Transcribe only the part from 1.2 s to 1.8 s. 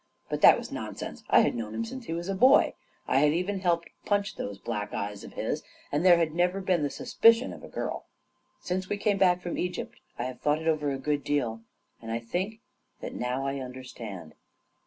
I had known